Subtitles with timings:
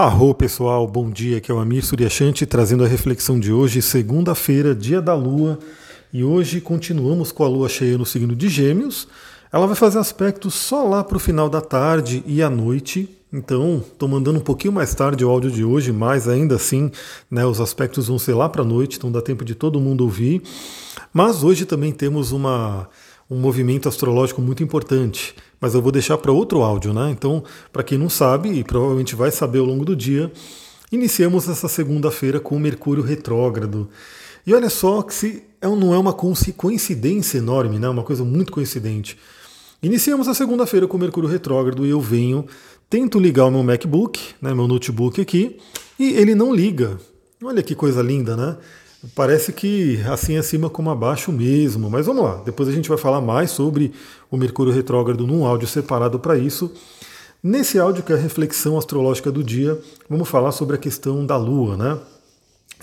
[0.00, 4.72] Arro pessoal, bom dia, aqui é o Amir Suryashanti trazendo a reflexão de hoje, segunda-feira,
[4.72, 5.58] dia da Lua,
[6.12, 9.08] e hoje continuamos com a Lua cheia no signo de Gêmeos.
[9.52, 13.78] Ela vai fazer aspectos só lá para o final da tarde e à noite, então
[13.84, 16.92] estou mandando um pouquinho mais tarde o áudio de hoje, mas ainda assim
[17.28, 20.02] né, os aspectos vão ser lá para a noite, então dá tempo de todo mundo
[20.02, 20.42] ouvir.
[21.12, 22.88] Mas hoje também temos uma,
[23.28, 27.10] um movimento astrológico muito importante mas eu vou deixar para outro áudio, né?
[27.10, 30.30] Então, para quem não sabe, e provavelmente vai saber ao longo do dia,
[30.90, 33.88] iniciamos essa segunda-feira com o Mercúrio retrógrado.
[34.46, 37.88] E olha só que se é não é uma coincidência enorme, né?
[37.88, 39.18] Uma coisa muito coincidente.
[39.82, 42.46] Iniciamos a segunda-feira com o Mercúrio retrógrado e eu venho,
[42.88, 45.58] tento ligar o meu MacBook, né, meu notebook aqui,
[45.98, 46.98] e ele não liga.
[47.42, 48.56] Olha que coisa linda, né?
[49.14, 52.42] Parece que assim acima como abaixo mesmo, mas vamos lá.
[52.44, 53.92] Depois a gente vai falar mais sobre
[54.30, 56.72] o Mercúrio retrógrado num áudio separado para isso.
[57.42, 61.36] Nesse áudio, que é a reflexão astrológica do dia, vamos falar sobre a questão da
[61.36, 61.98] Lua, né?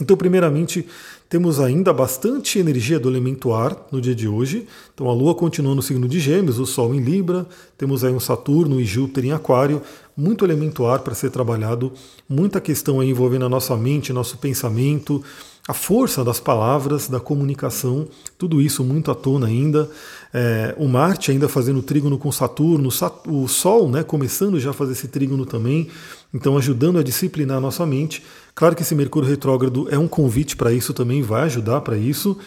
[0.02, 0.86] Então, primeiramente,
[1.30, 4.68] temos ainda bastante energia do elemento ar no dia de hoje.
[4.94, 7.46] Então, a Lua continua no signo de Gêmeos, o Sol em Libra,
[7.78, 9.82] temos aí um Saturno e Júpiter em Aquário,
[10.16, 11.94] muito elemento ar para ser trabalhado,
[12.28, 15.24] muita questão aí envolvendo a nossa mente, nosso pensamento,
[15.68, 19.90] a força das palavras, da comunicação, tudo isso muito à tona ainda.
[20.32, 22.90] É, o Marte ainda fazendo trígono com Saturno,
[23.28, 25.90] o Sol né, começando já a fazer esse trígono também,
[26.32, 28.24] então ajudando a disciplinar a nossa mente.
[28.54, 32.38] Claro que esse Mercúrio retrógrado é um convite para isso também, vai ajudar para isso.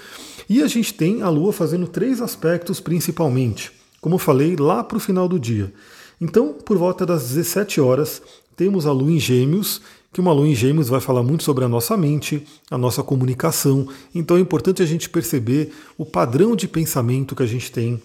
[0.49, 4.97] E a gente tem a Lua fazendo três aspectos principalmente, como eu falei lá para
[4.97, 5.73] o final do dia.
[6.21, 8.23] Então, por volta das 17 horas,
[8.57, 9.81] temos a Lua em Gêmeos
[10.13, 13.89] que uma lua em gêmeos vai falar muito sobre a nossa mente, a nossa comunicação.
[14.15, 18.03] Então é importante a gente perceber o padrão de pensamento que a gente tem.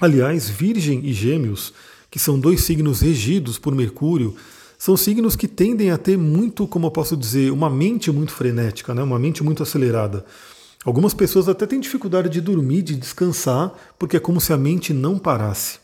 [0.00, 1.72] Aliás, Virgem e Gêmeos,
[2.10, 4.36] que são dois signos regidos por Mercúrio,
[4.78, 8.94] são signos que tendem a ter muito, como eu posso dizer, uma mente muito frenética,
[8.94, 9.02] né?
[9.02, 10.24] uma mente muito acelerada.
[10.84, 14.94] Algumas pessoas até têm dificuldade de dormir, de descansar, porque é como se a mente
[14.94, 15.80] não parasse.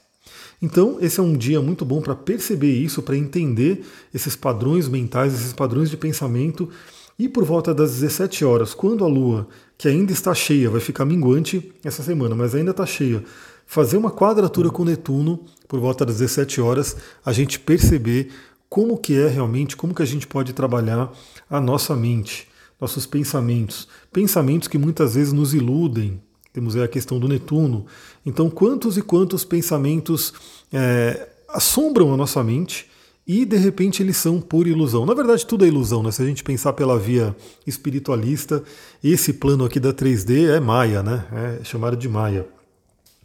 [0.64, 5.34] Então, esse é um dia muito bom para perceber isso, para entender esses padrões mentais,
[5.34, 6.70] esses padrões de pensamento.
[7.19, 11.04] E por volta das 17 horas, quando a Lua, que ainda está cheia, vai ficar
[11.04, 13.22] minguante essa semana, mas ainda está cheia,
[13.66, 18.30] fazer uma quadratura com Netuno por volta das 17 horas, a gente perceber
[18.66, 21.12] como que é realmente, como que a gente pode trabalhar
[21.50, 22.48] a nossa mente,
[22.80, 26.22] nossos pensamentos, pensamentos que muitas vezes nos iludem,
[26.54, 27.84] temos aí a questão do Netuno.
[28.25, 30.32] Então, quantos e quantos pensamentos
[30.72, 32.88] é, assombram a nossa mente
[33.26, 35.04] e de repente eles são por ilusão.
[35.04, 36.12] Na verdade, tudo é ilusão, né?
[36.12, 37.34] Se a gente pensar pela via
[37.66, 38.62] espiritualista,
[39.03, 41.26] esse plano aqui da 3D é Maia, né?
[41.60, 42.47] É chamado de Maia.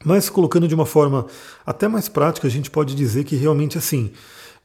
[0.04, 1.28] Mas colocando de uma forma
[1.64, 4.10] até mais prática, a gente pode dizer que realmente assim,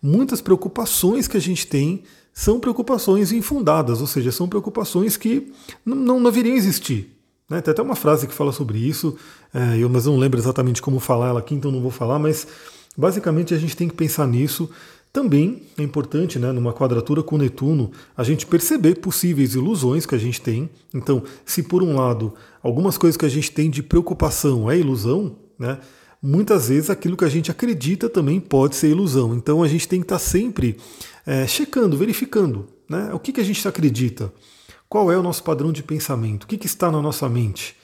[0.01, 2.03] muitas preocupações que a gente tem
[2.33, 5.53] são preocupações infundadas, ou seja, são preocupações que
[5.85, 7.14] não, não deveriam existir.
[7.49, 7.61] Né?
[7.61, 9.17] Tem até uma frase que fala sobre isso,
[9.53, 12.19] é, eu, mas eu não lembro exatamente como falar ela aqui, então não vou falar,
[12.19, 12.47] mas
[12.97, 14.71] basicamente a gente tem que pensar nisso.
[15.13, 20.19] Também é importante, né, numa quadratura com Netuno, a gente perceber possíveis ilusões que a
[20.19, 20.69] gente tem.
[20.93, 25.37] Então, se por um lado algumas coisas que a gente tem de preocupação é ilusão,
[25.57, 25.79] né,
[26.25, 29.35] muitas vezes aquilo que a gente acredita também pode ser ilusão.
[29.37, 30.79] Então a gente tem que estar sempre
[31.27, 34.33] é, checando, verificando né, o que, que a gente acredita.
[34.95, 36.45] Qual é o nosso padrão de pensamento?
[36.45, 37.75] O que, que está na nossa mente?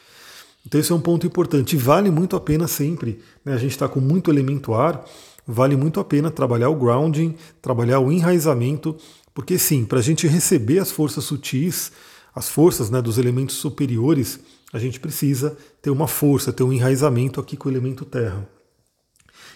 [0.64, 1.74] Então, esse é um ponto importante.
[1.74, 3.18] E vale muito a pena sempre.
[3.44, 3.52] Né?
[3.52, 5.04] A gente está com muito elemento ar,
[5.44, 8.96] vale muito a pena trabalhar o grounding, trabalhar o enraizamento,
[9.34, 11.90] porque sim, para a gente receber as forças sutis,
[12.32, 14.38] as forças né, dos elementos superiores,
[14.72, 18.48] a gente precisa ter uma força, ter um enraizamento aqui com o elemento terra.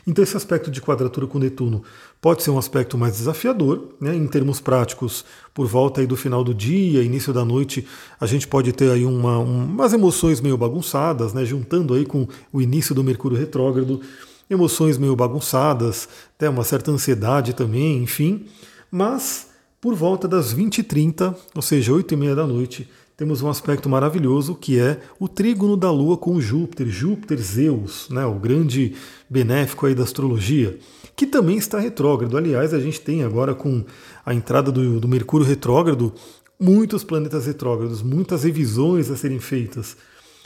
[0.07, 1.83] Então, esse aspecto de quadratura com Netuno
[2.21, 4.15] pode ser um aspecto mais desafiador, né?
[4.15, 7.87] em termos práticos, por volta aí do final do dia, início da noite,
[8.21, 11.45] a gente pode ter aí uma, um, umas emoções meio bagunçadas, né?
[11.45, 14.01] juntando aí com o início do Mercúrio retrógrado,
[14.49, 18.45] emoções meio bagunçadas, até uma certa ansiedade também, enfim.
[18.91, 19.49] Mas,
[19.81, 25.00] por volta das 20h30, ou seja, 8h30 da noite, temos um aspecto maravilhoso que é
[25.20, 28.94] o trígono da Lua com Júpiter, Júpiter Zeus, né, o grande
[29.31, 30.76] benéfico aí da astrologia,
[31.14, 32.37] que também está retrógrado.
[32.37, 33.84] Aliás, a gente tem agora com
[34.26, 36.12] a entrada do, do Mercúrio retrógrado
[36.58, 39.96] muitos planetas retrógrados, muitas revisões a serem feitas.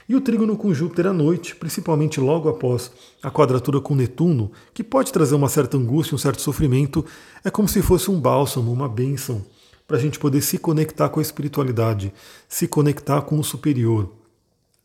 [0.07, 2.91] E o trígono com Júpiter à noite, principalmente logo após
[3.23, 7.05] a quadratura com Netuno, que pode trazer uma certa angústia, um certo sofrimento,
[7.45, 9.45] é como se fosse um bálsamo, uma bênção
[9.89, 12.13] para a gente poder se conectar com a espiritualidade,
[12.47, 14.13] se conectar com o superior.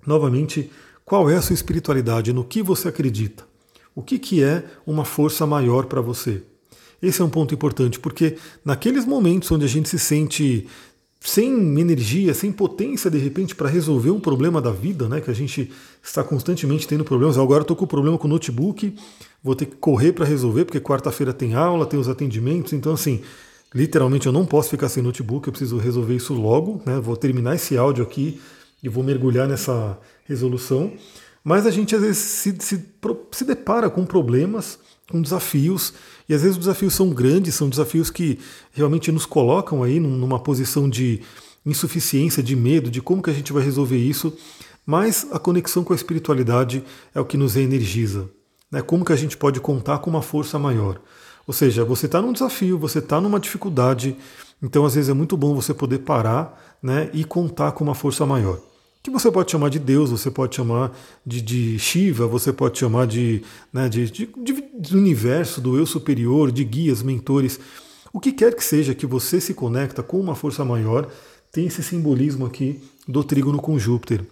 [0.08, 0.72] Novamente,
[1.04, 2.32] qual é a sua espiritualidade?
[2.32, 3.46] No que você acredita?
[3.94, 6.42] O que, que é uma força maior para você?
[7.02, 10.68] Esse é um ponto importante, porque naqueles momentos onde a gente se sente
[11.20, 15.20] sem energia, sem potência de repente para resolver um problema da vida, né?
[15.20, 15.70] Que a gente
[16.02, 17.38] está constantemente tendo problemas.
[17.38, 18.96] Agora estou com problema com o notebook,
[19.44, 23.22] vou ter que correr para resolver, porque quarta-feira tem aula, tem os atendimentos, então assim,
[23.74, 27.00] literalmente eu não posso ficar sem notebook, eu preciso resolver isso logo, né?
[27.00, 28.40] Vou terminar esse áudio aqui
[28.81, 30.94] e vou mergulhar nessa resolução.
[31.44, 32.86] Mas a gente às vezes se, se,
[33.31, 34.80] se depara com problemas,
[35.10, 35.94] com desafios,
[36.28, 38.40] e às vezes os desafios são grandes, são desafios que
[38.72, 41.22] realmente nos colocam aí numa posição de
[41.66, 44.36] insuficiência, de medo, de como que a gente vai resolver isso,
[44.86, 46.84] mas a conexão com a espiritualidade
[47.14, 48.30] é o que nos reenergiza.
[48.72, 48.81] Né?
[48.81, 51.00] Como que a gente pode contar com uma força maior?
[51.45, 54.16] Ou seja, você está num desafio, você está numa dificuldade,
[54.62, 58.25] então às vezes é muito bom você poder parar né, e contar com uma força
[58.25, 58.60] maior
[59.04, 63.06] que você pode chamar de Deus, você pode chamar de, de Shiva, você pode chamar
[63.06, 64.30] de, né, de, de,
[64.80, 67.60] de, universo, do eu superior, de guias, mentores.
[68.13, 71.10] O que quer que seja que você se conecta com uma força maior,
[71.51, 74.25] tem esse simbolismo aqui do trígono com Júpiter.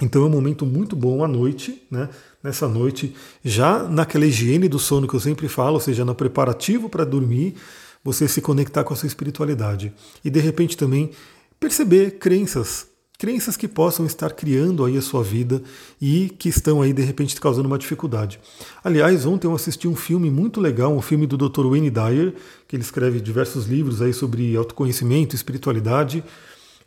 [0.00, 2.08] Então é um momento muito bom à noite, né?
[2.42, 3.14] nessa noite,
[3.44, 7.54] já naquela higiene do sono que eu sempre falo, ou seja, no preparativo para dormir,
[8.02, 9.92] você se conectar com a sua espiritualidade.
[10.24, 11.10] E de repente também
[11.58, 12.86] perceber crenças
[13.18, 15.60] crenças que possam estar criando aí a sua vida
[16.00, 18.38] e que estão aí de repente causando uma dificuldade.
[18.82, 21.66] Aliás, ontem eu assisti um filme muito legal, um filme do Dr.
[21.66, 22.32] Wayne Dyer,
[22.68, 26.22] que ele escreve diversos livros aí sobre autoconhecimento, espiritualidade.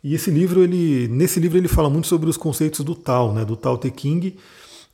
[0.02, 3.44] E esse livro, ele, nesse livro ele fala muito sobre os conceitos do Tao, né,
[3.44, 4.36] do Tao Te Ching.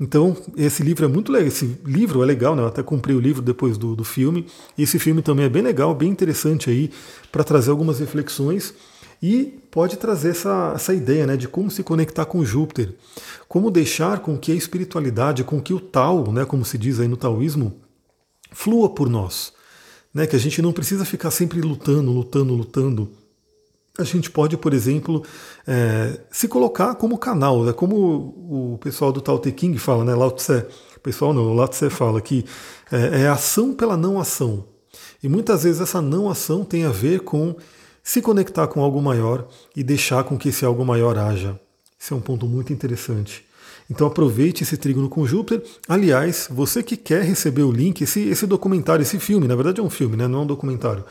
[0.01, 1.49] Então, esse livro é muito legal.
[1.49, 2.63] Esse livro é legal, né?
[2.63, 4.47] Eu até comprei o livro depois do, do filme.
[4.79, 6.91] Esse filme também é bem legal, bem interessante aí,
[7.33, 8.75] para trazer algumas reflexões
[9.21, 12.95] e pode trazer essa, essa ideia né, de como se conectar com Júpiter,
[13.49, 17.09] como deixar com que a espiritualidade, com que o tal, né, como se diz aí
[17.09, 17.81] no taoísmo,
[18.53, 19.53] flua por nós.
[20.15, 23.11] Né, que a gente não precisa ficar sempre lutando, lutando, lutando.
[23.99, 25.25] A gente pode, por exemplo,
[25.67, 30.15] é, se colocar como canal, né, como o pessoal do Tao Te King fala, né,
[30.15, 30.65] Lao Tse,
[30.97, 32.45] o pessoal não, o Lao Tse fala que
[32.93, 34.65] é, é ação pela não ação.
[35.21, 37.57] E muitas vezes essa não ação tem a ver com
[38.03, 41.61] se conectar com algo maior e deixar com que esse algo maior haja.
[42.01, 43.45] Esse é um ponto muito interessante.
[43.91, 45.63] Então aproveite esse trígono com Júpiter.
[45.89, 49.83] Aliás, você que quer receber o link, esse, esse documentário, esse filme, na verdade é
[49.83, 50.29] um filme, né?
[50.29, 51.05] não é um documentário.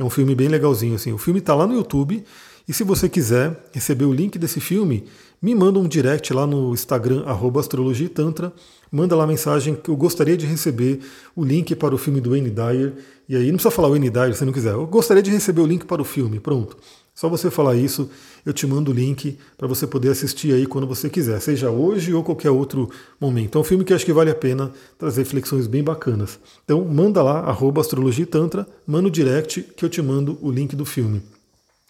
[0.00, 0.94] É um filme bem legalzinho.
[0.94, 1.12] Assim.
[1.12, 2.24] O filme está lá no YouTube.
[2.66, 5.04] E se você quiser receber o link desse filme,
[5.42, 7.24] me manda um direct lá no Instagram,
[7.58, 8.52] astrologitantra,
[8.90, 11.00] manda lá a mensagem que eu gostaria de receber
[11.36, 12.94] o link para o filme do Wayne Dyer.
[13.28, 14.72] E aí não precisa falar Wayne Dyer se não quiser.
[14.72, 16.78] Eu gostaria de receber o link para o filme, pronto.
[17.20, 18.08] Só você falar isso,
[18.46, 22.14] eu te mando o link para você poder assistir aí quando você quiser, seja hoje
[22.14, 22.88] ou qualquer outro
[23.20, 23.58] momento.
[23.58, 26.40] É um filme que acho que vale a pena trazer reflexões bem bacanas.
[26.64, 30.86] Então manda lá, arroba astrologitantra, manda o direct que eu te mando o link do
[30.86, 31.20] filme.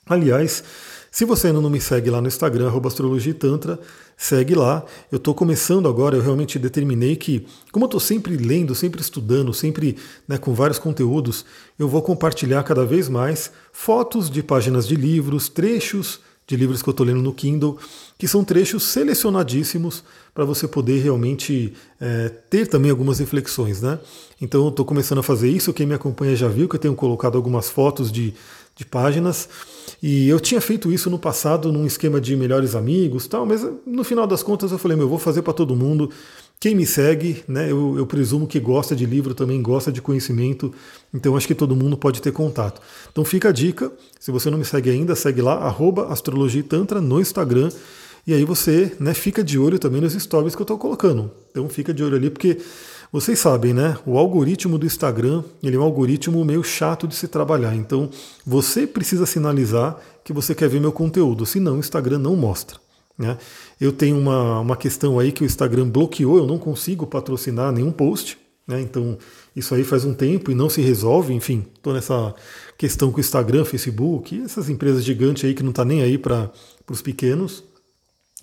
[0.05, 0.65] Aliás,
[1.11, 3.81] se você ainda não me segue lá no Instagram, Astrologia e Tantra,
[4.17, 4.85] segue lá.
[5.11, 9.53] Eu estou começando agora, eu realmente determinei que, como eu estou sempre lendo, sempre estudando,
[9.53, 9.97] sempre
[10.29, 11.45] né, com vários conteúdos,
[11.79, 16.89] eu vou compartilhar cada vez mais fotos de páginas de livros, trechos de livros que
[16.89, 17.79] eu estou lendo no Kindle,
[18.19, 20.03] que são trechos selecionadíssimos
[20.35, 23.81] para você poder realmente é, ter também algumas reflexões.
[23.81, 24.01] Né?
[24.41, 26.95] Então eu estou começando a fazer isso, quem me acompanha já viu que eu tenho
[26.95, 28.35] colocado algumas fotos de,
[28.81, 29.49] de páginas.
[30.03, 34.03] E eu tinha feito isso no passado num esquema de melhores amigos, tal, mas no
[34.03, 36.11] final das contas eu falei, meu, eu vou fazer para todo mundo.
[36.59, 40.73] Quem me segue, né, eu, eu, presumo que gosta de livro também, gosta de conhecimento,
[41.13, 42.81] então acho que todo mundo pode ter contato.
[43.11, 47.01] Então fica a dica, se você não me segue ainda, segue lá, arroba Astrologia Tantra
[47.01, 47.71] no Instagram,
[48.27, 51.31] e aí você né, fica de olho também nos stories que eu estou colocando.
[51.51, 52.59] Então fica de olho ali, porque
[53.13, 53.99] vocês sabem, né?
[54.07, 57.75] O algoritmo do Instagram ele é um algoritmo meio chato de se trabalhar.
[57.75, 58.09] Então
[58.47, 62.79] você precisa sinalizar que você quer ver meu conteúdo, senão o Instagram não mostra.
[63.19, 63.37] Né?
[63.81, 67.91] Eu tenho uma, uma questão aí que o Instagram bloqueou, eu não consigo patrocinar nenhum
[67.91, 68.39] post.
[68.67, 68.81] Né?
[68.81, 69.19] Então
[69.57, 71.35] isso aí faz um tempo e não se resolve.
[71.35, 72.33] Enfim, estou nessa
[72.79, 76.51] questão com o Instagram, Facebook, essas empresas gigantes aí que não está nem aí para
[76.89, 77.65] os pequenos.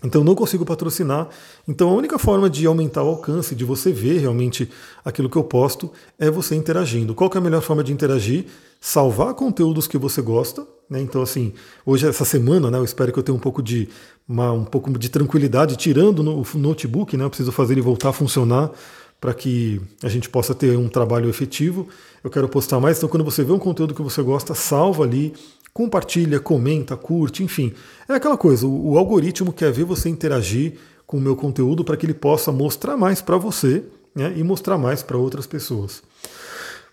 [0.04, 1.28] Então não consigo patrocinar.
[1.68, 4.70] Então a única forma de aumentar o alcance, de você ver realmente
[5.04, 7.16] aquilo que eu posto, é você interagindo.
[7.16, 8.46] Qual é a melhor forma de interagir?
[8.80, 10.68] Salvar conteúdos que você gosta.
[10.88, 11.02] Né?
[11.02, 11.54] Então assim,
[11.86, 13.90] hoje essa semana, né, eu espero que eu tenha um pouco de
[14.28, 17.24] uma, um pouco de tranquilidade tirando o notebook, né?
[17.24, 18.72] Eu preciso fazer ele voltar a funcionar
[19.20, 21.88] para que a gente possa ter um trabalho efetivo.
[22.24, 25.34] Eu quero postar mais, então quando você vê um conteúdo que você gosta, salva ali,
[25.78, 27.72] compartilha, comenta, curte, enfim.
[28.10, 30.74] É aquela coisa, o, o algoritmo quer ver você interagir
[31.06, 33.84] com o meu conteúdo para que ele possa mostrar mais para você
[34.16, 36.02] né, e mostrar mais para outras pessoas.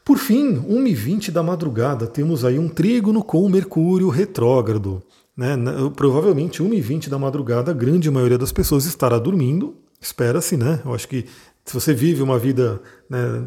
[0.04, 5.02] Por fim, 1h20 da madrugada, temos aí um trígono com o Mercúrio retrógrado.
[5.34, 5.56] Né?
[5.96, 10.82] Provavelmente 1h20 da madrugada, a grande maioria das pessoas estará dormindo, espera-se, né?
[10.84, 11.24] Eu acho que
[11.64, 13.46] se você vive uma vida né,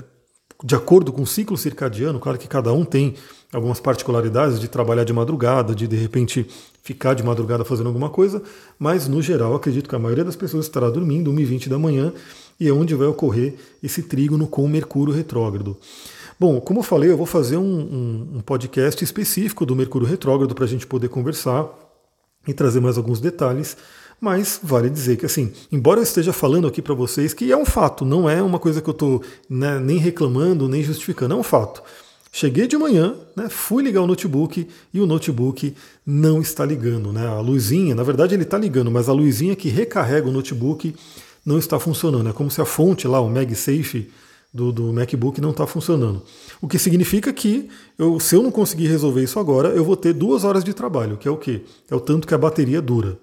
[0.63, 3.13] de acordo com o ciclo circadiano, claro que cada um tem
[3.51, 6.45] algumas particularidades de trabalhar de madrugada, de de repente
[6.83, 8.41] ficar de madrugada fazendo alguma coisa,
[8.77, 12.13] mas no geral acredito que a maioria das pessoas estará dormindo 1h20 da manhã
[12.59, 15.77] e é onde vai ocorrer esse trígono com o Mercúrio retrógrado.
[16.39, 20.53] Bom, como eu falei, eu vou fazer um, um, um podcast específico do Mercúrio retrógrado
[20.53, 21.67] para a gente poder conversar
[22.47, 23.75] e trazer mais alguns detalhes.
[24.19, 27.65] Mas vale dizer que, assim, embora eu esteja falando aqui para vocês que é um
[27.65, 31.43] fato, não é uma coisa que eu estou né, nem reclamando, nem justificando, é um
[31.43, 31.83] fato.
[32.31, 35.73] Cheguei de manhã, né, fui ligar o notebook e o notebook
[36.05, 37.11] não está ligando.
[37.11, 37.25] Né?
[37.25, 40.95] A luzinha, na verdade ele está ligando, mas a luzinha que recarrega o notebook
[41.45, 42.29] não está funcionando.
[42.29, 44.09] É como se a fonte lá, o MagSafe,
[44.53, 46.21] do, do MacBook não está funcionando.
[46.61, 50.13] O que significa que eu, se eu não conseguir resolver isso agora, eu vou ter
[50.13, 51.61] duas horas de trabalho, que é o quê?
[51.89, 53.17] É o tanto que a bateria dura.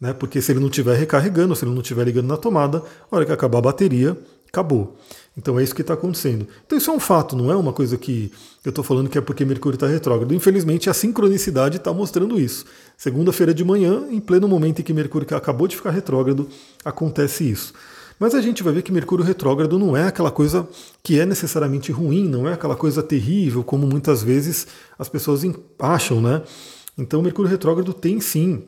[0.00, 0.12] Né?
[0.12, 3.24] Porque se ele não estiver recarregando, se ele não estiver ligando na tomada, a hora
[3.24, 4.16] que acabar a bateria,
[4.54, 4.96] acabou.
[5.36, 6.46] Então é isso que está acontecendo.
[6.64, 8.30] Então isso é um fato, não é uma coisa que
[8.64, 10.32] eu estou falando que é porque Mercúrio está retrógrado.
[10.32, 12.64] Infelizmente a sincronicidade está mostrando isso.
[12.96, 16.48] Segunda-feira de manhã, em pleno momento em que Mercúrio acabou de ficar retrógrado,
[16.84, 17.74] acontece isso.
[18.18, 20.68] Mas a gente vai ver que Mercúrio retrógrado não é aquela coisa
[21.02, 25.42] que é necessariamente ruim, não é aquela coisa terrível, como muitas vezes as pessoas
[25.80, 26.42] acham, né?
[26.96, 28.62] Então Mercúrio retrógrado tem sim,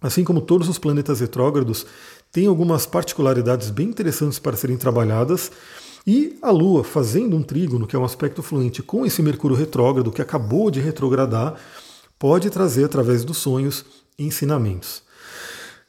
[0.00, 1.84] assim como todos os planetas retrógrados,
[2.32, 5.50] tem algumas particularidades bem interessantes para serem trabalhadas.
[6.06, 10.12] E a Lua fazendo um trígono, que é um aspecto fluente com esse Mercúrio retrógrado
[10.12, 11.56] que acabou de retrogradar,
[12.18, 13.84] pode trazer através dos sonhos
[14.18, 15.02] ensinamentos.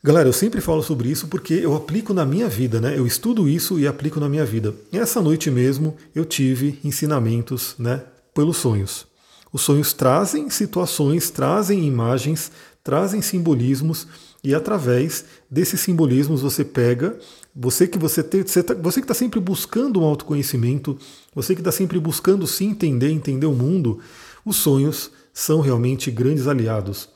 [0.04, 2.98] Galera, eu sempre falo sobre isso porque eu aplico na minha vida, né?
[2.98, 4.74] Eu estudo isso e aplico na minha vida.
[4.92, 8.02] Essa noite mesmo eu tive ensinamentos, né,
[8.34, 9.06] pelos sonhos.
[9.54, 12.52] Os sonhos trazem situações, trazem imagens,
[12.84, 14.08] trazem simbolismos
[14.44, 17.18] e através desses simbolismos você pega,
[17.56, 20.98] você que você tá, você que está sempre buscando um autoconhecimento,
[21.34, 24.00] você que está sempre buscando se entender, entender o mundo,
[24.46, 27.10] os sonhos são realmente grandes aliados.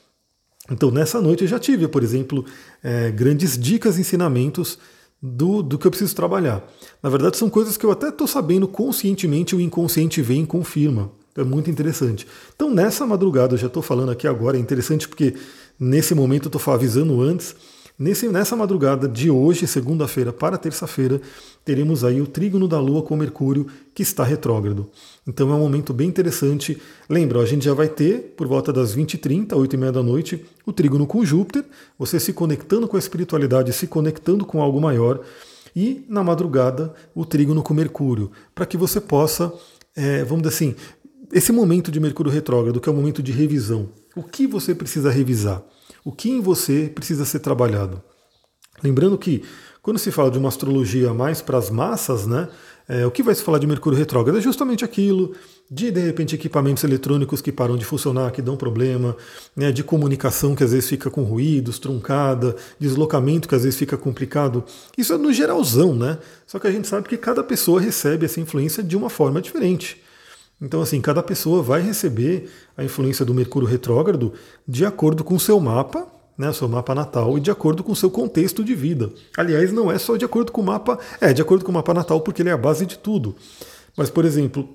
[0.69, 2.45] Então, nessa noite eu já tive, por exemplo,
[2.83, 4.79] é, grandes dicas, ensinamentos
[5.21, 6.63] do, do que eu preciso trabalhar.
[7.01, 11.11] Na verdade, são coisas que eu até estou sabendo conscientemente, o inconsciente vem e confirma.
[11.37, 12.25] É muito interessante.
[12.55, 15.35] Então, nessa madrugada, eu já estou falando aqui agora, é interessante porque
[15.79, 17.55] nesse momento eu estou avisando antes
[17.97, 21.21] Nesse, nessa madrugada de hoje, segunda-feira para terça-feira,
[21.63, 24.89] teremos aí o trígono da Lua com Mercúrio, que está retrógrado.
[25.25, 26.77] Então é um momento bem interessante.
[27.07, 31.07] Lembra, a gente já vai ter, por volta das 20h30, 8h30 da noite, o trígono
[31.07, 31.63] com Júpiter,
[31.97, 35.21] você se conectando com a espiritualidade, se conectando com algo maior.
[35.73, 39.53] E na madrugada, o trígono com Mercúrio, para que você possa,
[39.95, 40.75] é, vamos dizer assim,
[41.31, 43.87] esse momento de Mercúrio retrógrado, que é o momento de revisão.
[44.15, 45.63] O que você precisa revisar?
[46.05, 48.01] o que em você precisa ser trabalhado.
[48.83, 49.43] Lembrando que
[49.81, 52.47] quando se fala de uma astrologia mais para as massas, né,
[52.87, 55.33] é, o que vai se falar de Mercúrio retrógrado é justamente aquilo
[55.69, 59.17] de, de repente, equipamentos eletrônicos que param de funcionar, que dão problema,
[59.55, 63.97] né, de comunicação que às vezes fica com ruídos, truncada, deslocamento que às vezes fica
[63.97, 64.63] complicado.
[64.95, 66.19] Isso é no geralzão, né?
[66.45, 69.99] Só que a gente sabe que cada pessoa recebe essa influência de uma forma diferente.
[70.61, 74.33] Então, assim, cada pessoa vai receber a influência do Mercúrio retrógrado
[74.67, 76.07] de acordo com o seu mapa,
[76.37, 79.11] né, seu mapa natal, e de acordo com o seu contexto de vida.
[79.37, 81.93] Aliás, não é só de acordo com o mapa, é de acordo com o mapa
[81.93, 83.35] natal, porque ele é a base de tudo.
[83.97, 84.67] Mas, por exemplo,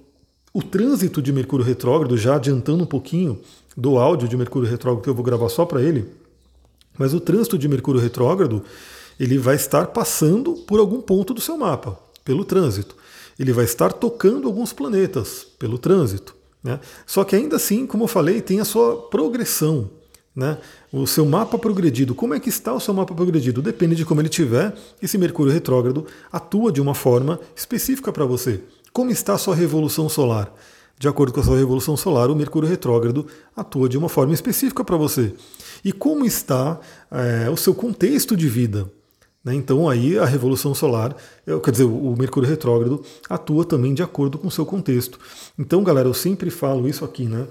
[0.53, 3.41] o trânsito de Mercúrio retrógrado, já adiantando um pouquinho
[3.77, 6.09] do áudio de Mercúrio retrógrado que eu vou gravar só para ele,
[6.99, 8.63] mas o trânsito de Mercúrio retrógrado,
[9.19, 12.97] ele vai estar passando por algum ponto do seu mapa, pelo trânsito
[13.41, 16.37] ele vai estar tocando alguns planetas pelo trânsito.
[16.63, 16.79] Né?
[17.07, 19.91] Só que ainda assim, como eu falei, tem a sua progressão.
[20.37, 20.59] Né?
[20.93, 23.63] O seu mapa progredido, como é que está o seu mapa progredido?
[23.63, 24.75] Depende de como ele tiver.
[25.03, 28.61] Esse Mercúrio retrógrado atua de uma forma específica para você.
[28.93, 30.55] Como está a sua revolução solar?
[30.99, 34.85] De acordo com a sua revolução solar, o Mercúrio retrógrado atua de uma forma específica
[34.85, 35.33] para você.
[35.83, 36.79] E como está
[37.11, 38.87] é, o seu contexto de vida?
[39.45, 39.55] Né?
[39.55, 41.17] Então aí a revolução solar,
[41.65, 45.19] quer dizer, o Mercúrio retrógrado atua também de acordo com o seu contexto.
[45.59, 47.47] Então, galera, eu sempre falo isso aqui, né?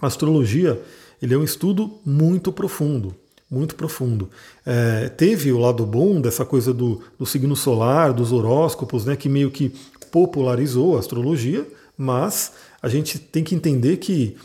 [0.00, 0.80] A astrologia
[1.20, 3.14] ele é um estudo muito profundo,
[3.50, 4.28] muito profundo.
[4.64, 9.28] É, teve o lado bom dessa coisa do, do signo solar, dos horóscopos, né, que
[9.28, 9.72] meio que
[10.10, 14.36] popularizou a astrologia, mas a gente tem que entender que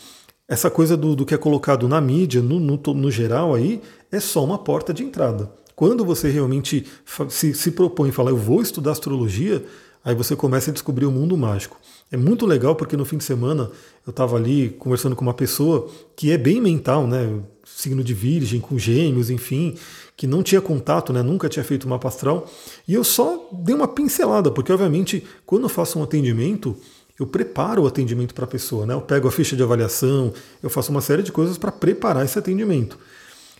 [0.47, 4.19] essa coisa do, do que é colocado na mídia, no, no, no geral aí, é
[4.19, 5.51] só uma porta de entrada.
[5.75, 6.85] Quando você realmente
[7.29, 9.63] se, se propõe e fala, eu vou estudar astrologia,
[10.03, 11.77] aí você começa a descobrir o mundo mágico.
[12.11, 13.71] É muito legal porque no fim de semana
[14.05, 17.39] eu estava ali conversando com uma pessoa que é bem mental, né?
[17.63, 19.75] Signo de virgem, com gêmeos, enfim,
[20.17, 21.21] que não tinha contato, né?
[21.21, 22.49] Nunca tinha feito mapa astral.
[22.87, 26.75] E eu só dei uma pincelada, porque obviamente quando eu faço um atendimento,
[27.17, 28.93] eu preparo o atendimento para a pessoa, né?
[28.93, 32.37] Eu pego a ficha de avaliação, eu faço uma série de coisas para preparar esse
[32.37, 32.97] atendimento.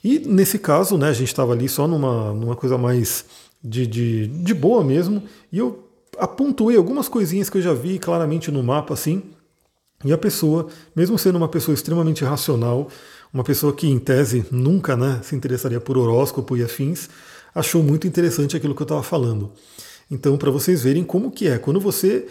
[0.04, 3.26] E nesse caso, né, a gente estava ali só numa, numa coisa mais
[3.64, 8.52] de, de, de boa mesmo, e eu apontei algumas coisinhas que eu já vi claramente
[8.52, 9.24] no mapa, assim,
[10.04, 12.90] e a pessoa, mesmo sendo uma pessoa extremamente racional,
[13.34, 17.08] uma pessoa que em tese nunca né, se interessaria por horóscopo e afins,
[17.54, 19.52] achou muito interessante aquilo que eu estava falando.
[20.10, 22.28] Então, para vocês verem como que é, quando você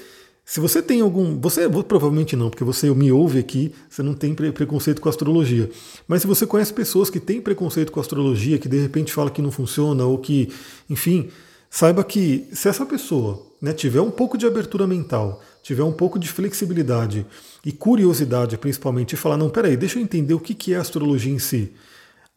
[0.51, 1.39] se você tem algum.
[1.39, 5.71] Você provavelmente não, porque você me ouve aqui, você não tem preconceito com astrologia.
[6.09, 9.41] Mas se você conhece pessoas que têm preconceito com astrologia, que de repente fala que
[9.41, 10.53] não funciona, ou que,
[10.89, 11.29] enfim,
[11.71, 16.19] saiba que se essa pessoa né, tiver um pouco de abertura mental, tiver um pouco
[16.19, 17.25] de flexibilidade
[17.65, 21.39] e curiosidade, principalmente, e falar: não, peraí, deixa eu entender o que é astrologia em
[21.39, 21.73] si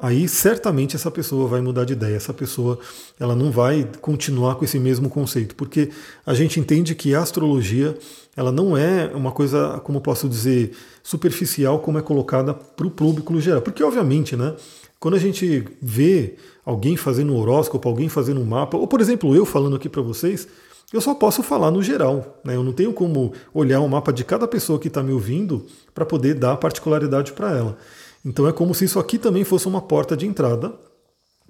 [0.04, 2.18] aí certamente essa pessoa vai mudar de ideia.
[2.18, 2.78] Essa pessoa
[3.18, 5.92] ela não vai continuar com esse mesmo conceito, porque
[6.26, 7.98] a gente entende que a astrologia
[8.36, 13.32] ela não é uma coisa, como posso dizer, superficial como é colocada para o público
[13.32, 13.62] no geral.
[13.62, 14.54] Porque, obviamente, né,
[15.00, 19.34] quando a gente vê alguém fazendo um horóscopo, alguém fazendo um mapa, ou por exemplo,
[19.34, 20.50] eu falando aqui para vocês,
[20.92, 22.42] eu só posso falar no geral.
[22.44, 22.56] Né?
[22.58, 26.06] Eu não tenho como olhar o mapa de cada pessoa que está me ouvindo para
[26.06, 27.78] poder dar particularidade para ela.
[28.26, 30.74] Então é como se isso aqui também fosse uma porta de entrada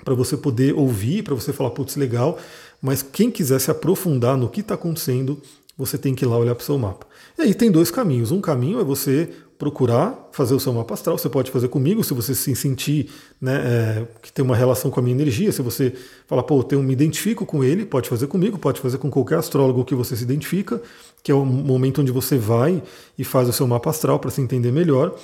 [0.03, 2.37] para você poder ouvir, para você falar, putz, legal,
[2.81, 5.41] mas quem quiser se aprofundar no que está acontecendo,
[5.77, 7.07] você tem que ir lá olhar para o seu mapa.
[7.37, 8.31] E aí tem dois caminhos.
[8.31, 11.17] Um caminho é você procurar fazer o seu mapa astral.
[11.17, 14.99] Você pode fazer comigo se você se sentir né, é, que tem uma relação com
[14.99, 15.51] a minha energia.
[15.51, 15.93] Se você
[16.27, 19.85] falar, pô, eu me identifico com ele, pode fazer comigo, pode fazer com qualquer astrólogo
[19.85, 20.81] que você se identifica,
[21.23, 22.83] que é o momento onde você vai
[23.17, 25.15] e faz o seu mapa astral para se entender melhor.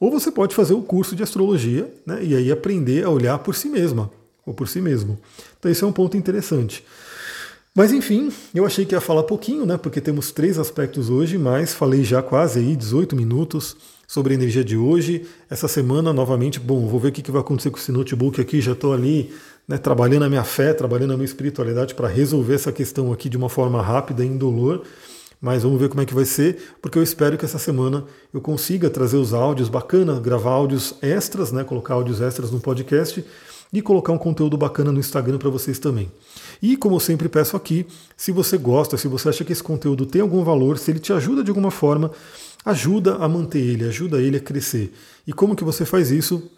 [0.00, 3.54] Ou você pode fazer o curso de astrologia né, e aí aprender a olhar por
[3.54, 4.10] si mesma
[4.46, 5.18] ou por si mesmo.
[5.58, 6.84] Então esse é um ponto interessante.
[7.74, 9.76] Mas enfim, eu achei que ia falar pouquinho, né?
[9.76, 14.64] Porque temos três aspectos hoje, mas falei já quase aí 18 minutos sobre a energia
[14.64, 15.26] de hoje.
[15.48, 18.60] Essa semana, novamente, bom, vou ver o que vai acontecer com esse notebook aqui.
[18.60, 19.30] Já estou ali
[19.68, 23.36] né, trabalhando a minha fé, trabalhando a minha espiritualidade para resolver essa questão aqui de
[23.36, 24.82] uma forma rápida e indolor
[25.40, 28.40] mas vamos ver como é que vai ser, porque eu espero que essa semana eu
[28.40, 33.24] consiga trazer os áudios bacana, gravar áudios extras, né, colocar áudios extras no podcast
[33.72, 36.10] e colocar um conteúdo bacana no Instagram para vocês também.
[36.60, 40.06] E como eu sempre peço aqui, se você gosta, se você acha que esse conteúdo
[40.06, 42.10] tem algum valor, se ele te ajuda de alguma forma,
[42.64, 44.92] ajuda a manter ele, ajuda ele a crescer.
[45.26, 46.50] E como que você faz isso?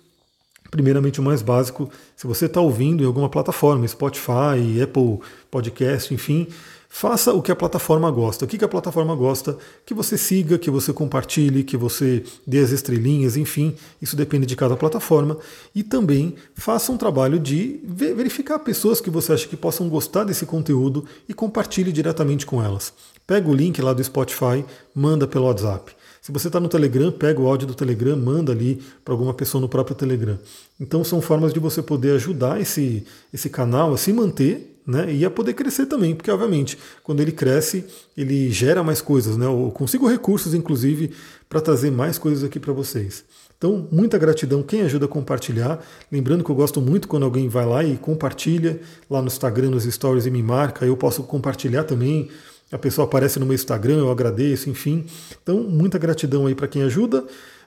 [0.71, 5.19] Primeiramente, o mais básico, se você está ouvindo em alguma plataforma, Spotify, Apple
[5.51, 6.47] Podcast, enfim,
[6.93, 8.45] Faça o que a plataforma gosta.
[8.45, 9.57] O que a plataforma gosta?
[9.87, 14.57] Que você siga, que você compartilhe, que você dê as estrelinhas, enfim, isso depende de
[14.57, 15.39] cada plataforma.
[15.73, 20.45] E também faça um trabalho de verificar pessoas que você acha que possam gostar desse
[20.45, 22.93] conteúdo e compartilhe diretamente com elas.
[23.25, 25.93] Pega o link lá do Spotify, manda pelo WhatsApp.
[26.21, 29.61] Se você está no Telegram, pega o áudio do Telegram, manda ali para alguma pessoa
[29.61, 30.39] no próprio Telegram.
[30.79, 35.25] Então são formas de você poder ajudar esse, esse canal a se manter né, e
[35.25, 37.85] a poder crescer também, porque obviamente quando ele cresce,
[38.17, 41.13] ele gera mais coisas, né, eu consigo recursos inclusive
[41.49, 43.25] para trazer mais coisas aqui para vocês.
[43.61, 45.85] Então, muita gratidão quem ajuda a compartilhar.
[46.11, 49.85] Lembrando que eu gosto muito quando alguém vai lá e compartilha lá no Instagram, nos
[49.85, 52.31] stories e me marca, eu posso compartilhar também.
[52.73, 55.05] A pessoa aparece no meu Instagram, eu agradeço, enfim.
[55.43, 57.23] Então, muita gratidão aí para quem ajuda.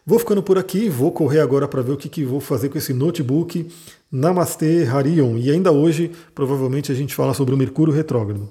[0.05, 2.77] Vou ficando por aqui, vou correr agora para ver o que, que vou fazer com
[2.77, 3.69] esse notebook.
[4.11, 5.37] Namastê, Harion.
[5.37, 8.49] E ainda hoje, provavelmente, a gente fala sobre o Mercúrio retrógrado.